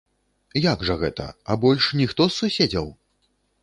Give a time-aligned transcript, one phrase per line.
[0.61, 2.95] Як жа гэта, а больш ніхто з суседзяў?